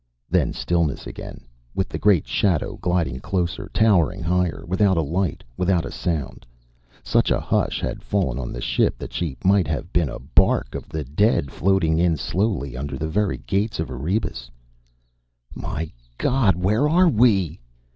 Then 0.31 0.51
stillness 0.51 1.05
again, 1.05 1.41
with 1.75 1.87
the 1.87 1.99
great 1.99 2.27
shadow 2.27 2.75
gliding 2.81 3.19
closer, 3.19 3.69
towering 3.71 4.23
higher, 4.23 4.63
without 4.67 4.97
a 4.97 5.03
light, 5.03 5.43
without 5.57 5.85
a 5.85 5.91
sound. 5.91 6.43
Such 7.03 7.29
a 7.29 7.39
hush 7.39 7.79
had 7.81 8.01
fallen 8.01 8.39
on 8.39 8.51
the 8.51 8.61
ship 8.61 8.97
that 8.97 9.13
she 9.13 9.37
might 9.45 9.67
have 9.67 9.93
been 9.93 10.09
a 10.09 10.17
bark 10.17 10.73
of 10.73 10.89
the 10.89 11.03
dead 11.03 11.51
floating 11.51 11.99
in 11.99 12.17
slowly 12.17 12.75
under 12.75 12.97
the 12.97 13.07
very 13.07 13.37
gate 13.45 13.79
of 13.79 13.91
Erebus. 13.91 14.49
"My 15.53 15.91
God! 16.17 16.55
Where 16.55 16.89
are 16.89 17.07
we?" 17.07 17.59